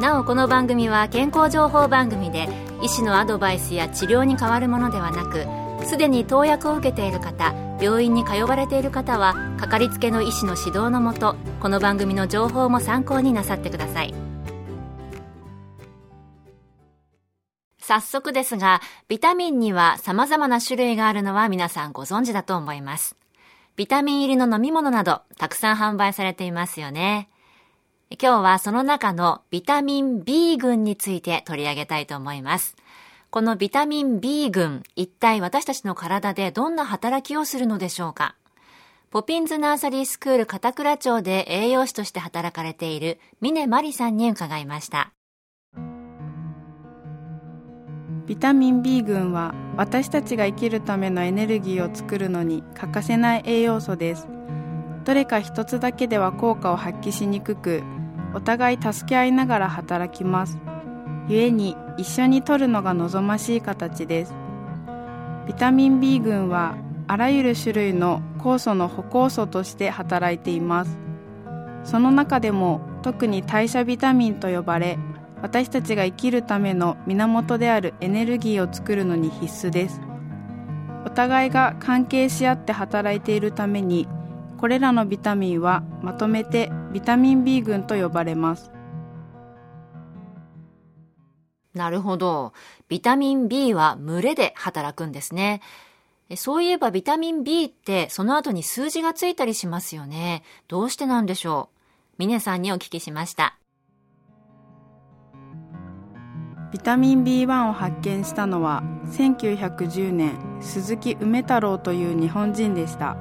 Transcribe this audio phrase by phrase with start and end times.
[0.00, 2.48] なおこの番組は健康情報番組で
[2.82, 5.46] 医師のアドバイスや治療に変わるものではなく
[5.86, 14.14] すでに投薬を受けている方病院に通われている方はかかりつけの医師の指導のもとこの番組の情報も参考になさってください。
[17.80, 23.16] 早速ですがビタミンには様々な種類があるのは皆さんご存知だと思います。
[23.76, 27.30] ビタミン入りの飲み物などたくさん販売されていますよね。
[28.08, 32.76] 今日はその中のビタミン B 群について取り上げたいと思います。
[33.30, 38.36] このビタミン B 群、一体私たちの体でどんな働きをするのでしょうか？
[39.10, 45.10] ポピンズナーサリースクール片倉町で栄養士として働かれている峰真理さんに伺いました。
[48.26, 54.28] ビタミン B 群は私たちが生きるためのエネルギーを作るのに欠かせない栄養素です。
[55.04, 57.82] どれか一つだけでは効果を発揮しにくく
[58.36, 60.58] お互い助け合いながら働きます。
[61.26, 64.34] 故に一緒に摂るのが望ましい形です。
[65.46, 66.76] ビタミン B 群は
[67.06, 70.98] あらゆる種類の酵素の補酵素として働いています。
[71.84, 74.98] その中でも特に代謝ビタミンと呼ばれ
[75.40, 80.02] 私たちが生きるための源であるエネルギーを作るのに必須です。
[81.06, 84.06] お互いが関係し合って働いているために
[84.58, 88.70] これらのビタミンはまとめてビタミン B 群と呼ばれます
[91.74, 92.54] なるほど。
[92.88, 95.60] ビタミン B は群れで働くんですね。
[96.34, 100.42] そういえばビタミン B ってその後に数字がついたりしますよね。
[100.68, 101.76] どうしてなんでしょう？
[102.16, 103.58] 峰さんにお聞きしました。
[106.72, 113.18] ビタミン B1 を発見したのは1910年鈴木梅太郎という日本人でした。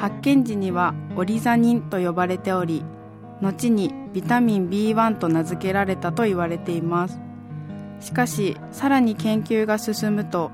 [0.00, 2.82] 発見時にはオリザニンと呼ばれており
[3.42, 7.20] 後にビタミン B1 と名付けられたと言われています。
[8.00, 10.50] しかしさらに研究が進むと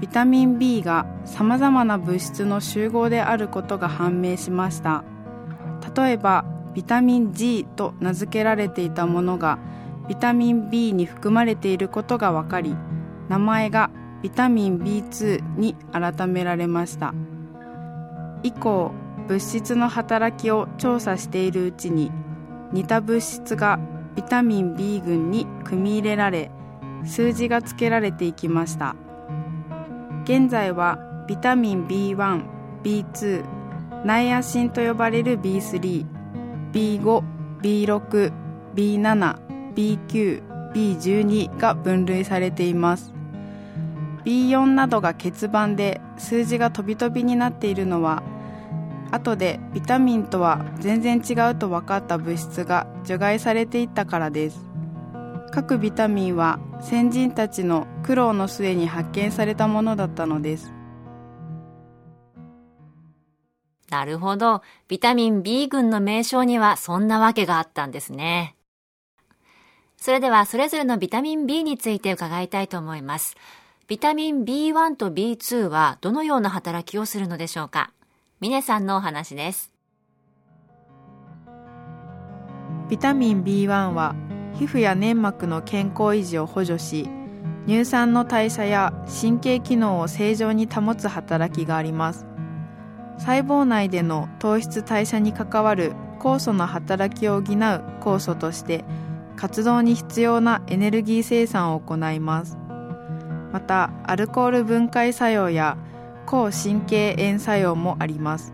[0.00, 5.04] ビタミン B がさまざまな物質の集合であることが判明しました。
[5.94, 9.58] 例えばビタミン G と名付けられていたものが
[10.08, 12.74] ビタミン B に含まれていることが分かり
[13.28, 13.90] 名前が
[14.22, 17.12] ビタミン B2 に改められました。
[18.46, 18.92] 以降
[19.28, 22.12] 物質の働きを調査しているうちに
[22.72, 23.80] 似た物質が
[24.14, 26.50] ビタミン B 群に組み入れられ
[27.04, 28.94] 数字が付けられていきました。
[30.24, 30.98] 現在は
[31.28, 32.44] ビタミン B1、
[32.82, 36.06] B2 ナイアシンと呼ばれる B3、
[36.72, 37.22] B5、
[37.62, 38.32] B6、
[38.74, 39.38] B7、
[39.74, 40.42] B9、
[40.72, 43.12] B12 が分類されています。
[44.24, 48.24] B4 などが欠番で数字が飛び飛びになっているのは
[49.10, 54.60] 後でビタミンとは全然違うと分かった物質が除外されていったからです。
[55.52, 60.72] 各ビタミンは先人たちの苦労の末に発見されたものだったのです。
[63.88, 64.62] なるほど。
[64.88, 68.56] ビタミン B 群の名称にはそんなわけがあったんですね。
[69.96, 73.36] それではそれぞれのビタミン B について伺いたいと思います。
[73.86, 77.92] ビタミン B1 と B2 はどのような働きをするのでしょうか？
[78.38, 79.72] 峰さんのお話です。
[82.90, 84.14] ビタミン B1 は
[84.58, 87.08] 皮膚や粘膜の健康維持を補助し
[87.66, 92.26] 乳酸の代謝や神経機能を正常に保つ働きがあります。
[93.16, 97.56] 細胞内での糖質代謝に関わる酵素の働きを補う
[98.02, 98.84] 酵素として
[99.36, 102.58] 活動に必要なエネルギー生産を行います。
[103.50, 105.78] またアルコール分解作用や
[106.26, 108.52] 抗神経炎作用もあります。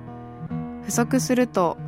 [0.83, 1.79] 不足すると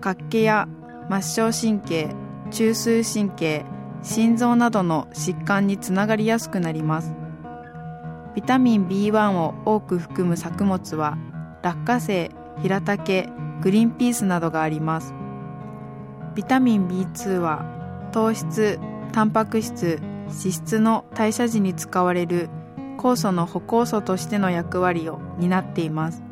[0.00, 0.68] 活気や
[1.08, 2.14] 末梢神経
[2.50, 3.64] 中枢神経
[4.02, 7.14] 心臓などの疾患につながりやすくなります。
[8.34, 11.18] ビタミン B1 を多く含む作物は
[11.62, 12.30] 落花生
[12.62, 13.28] ヒラタケ
[13.62, 15.14] グリーンピースなどがあります。
[16.34, 17.64] ビタミン B2 は
[18.12, 18.78] 糖質
[19.12, 22.48] タンパク質脂質の代謝時に使われる
[23.00, 26.22] 酵素の補酵素としての役割を担っています。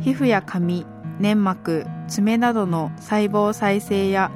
[0.00, 0.86] 皮膚や髪
[1.20, 4.32] 粘膜爪などの細胞再生や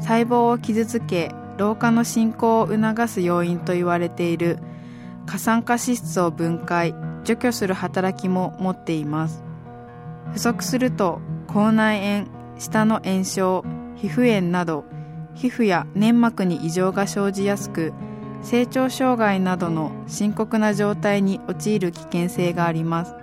[0.00, 4.58] 細胞を傷つけ老化の進行を促す要因と言われている
[5.24, 6.94] 過酸化脂質を分解
[7.24, 9.42] 除去する働きも持っています。
[10.32, 12.26] 不足すると口内炎
[12.58, 13.64] 舌の炎症
[13.96, 14.84] 皮膚炎など
[15.34, 17.94] 皮膚や粘膜に異常が生じやすく
[18.42, 23.14] 成長障害などの深刻な状態に陥る危険性があります。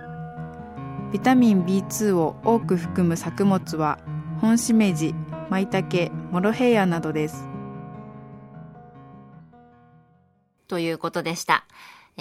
[1.12, 3.98] ビタミン B2 を多く含む作物は
[4.40, 5.14] 本しめじ、
[5.50, 7.48] マイタケ、モロヘイヤなどです。
[10.68, 11.64] ということでした。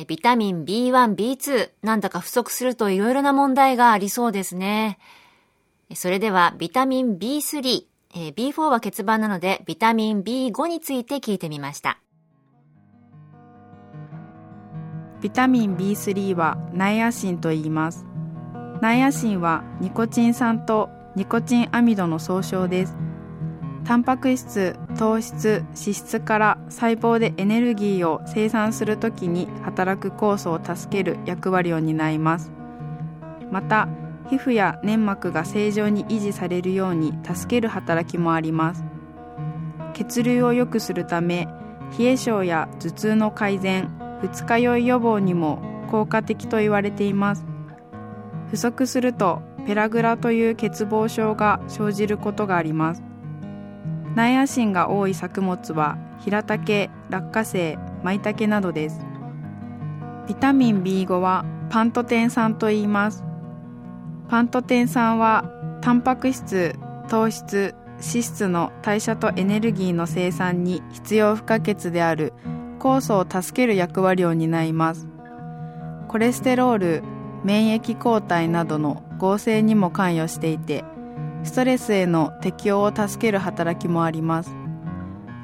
[0.08, 5.00] ビタミン B1、B2 なんだか不足するといろいろな問題がありそうですね。
[5.96, 7.84] それではビタミン B3、
[8.14, 12.00] B4 は欠番なのでビタミン B5 について聞いてみました。
[15.20, 18.06] ビタミン B3 はナイアシンと言います。
[18.82, 22.96] ナイアシンはニコチン酸とニコチンアミドの総称です。
[23.84, 32.52] タンパク質、糖質、脂質から細胞でエネルギーを生産するときに働く酵素を助ける役割を担います。
[33.52, 33.88] また
[34.30, 38.84] 皮膚や粘膜が正常に維持されるように助ける働きもあります。
[39.94, 41.48] 血流を良くするため
[41.98, 43.90] 冷え性や頭痛の改善
[44.22, 47.46] 二日酔い予防にも効果的と言われています。
[48.50, 53.04] 不足するとペラグラという欠乏症が生じることがあります。
[54.16, 59.06] ナイアシンが多い作物はヒラタケ、落花生、マイタケなどです。
[60.28, 63.24] ビタミン B5 はパントテン酸と言います。
[64.30, 65.46] パントテン酸は
[65.82, 66.76] タンパク質
[67.08, 72.34] 糖質脂質の代謝とエネルギーの生産に必要不可欠である
[72.88, 75.08] 酵素を助ける役割を担います。
[76.08, 77.04] コレステロール
[77.44, 80.86] 免疫抗体などの合成にも関与していて
[81.44, 84.52] ストレスへの適応を助ける働きもあります。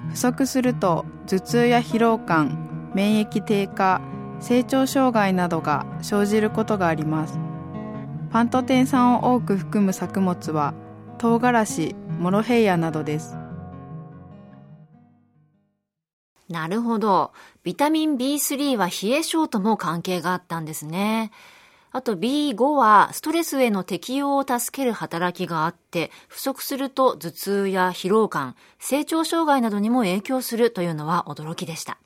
[0.09, 4.01] 不足すると頭痛や疲労感免疫低下
[4.39, 7.37] 成長障害などが生じることがあります。
[8.31, 10.73] パントテン酸を多く含む作物は
[11.17, 13.42] 唐辛子モロヘイヤなどです。
[16.49, 17.31] なるほど。
[17.63, 21.31] ビタミン B3 は冷え症とも関係があったんですね。
[21.91, 31.99] あと B5 はストレスへの適応を助ける働きがあって不足すると頭痛や疲労感成長障害などにも影響するというのは驚きでした。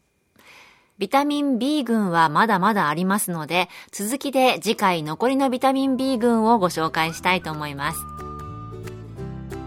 [0.98, 8.00] ビタミン B 群はまだまだありますので、続きで次回残りのビタミン B 群をご紹介したいと思います。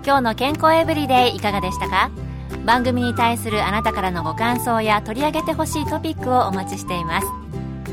[0.04, 2.10] 今日の健康エブリデイいかがでしたか？
[2.64, 7.26] 番組に対するあなたからのご感想や取り上げてほしいトピックをお待ちしています。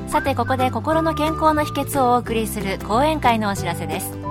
[0.07, 4.27] さてここで心の健康の秘訣をお送りする講演会のお知らせです。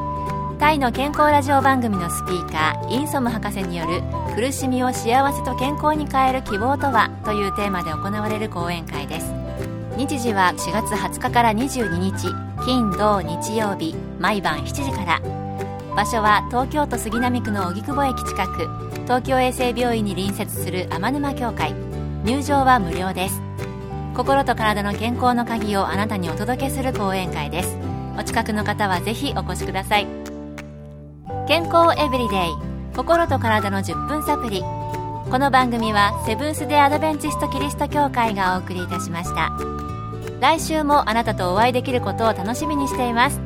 [0.58, 4.02] タイの健康ラジオ番組のスピーカーインソム博士による
[4.34, 9.34] 苦しみを幸せと健康に変える希望とはというテーマで行われる講演会です
[9.98, 12.28] 日時は4月20日から22日
[12.64, 15.45] 金土日曜日毎晩7時から
[15.96, 18.68] 場所は東京都杉並区の荻窪駅近く。
[19.04, 21.74] 東京衛生病院に隣接する天沼協会。
[22.22, 23.40] 入場は無料です。
[24.14, 27.78] 心と体の健康の鍵をあなたにお届けする講演会です。
[28.18, 30.06] お近くの方はぜひお越しください。
[31.48, 32.94] 健康エブリデイ。
[32.94, 34.60] 心と体の10分サプリ。
[35.30, 39.50] この番組はセブンス・デ・アドベンチスト・キリスト教会がお送りいたしました。
[40.42, 43.45] 来週もあなたとお会いできることを楽しみにしています。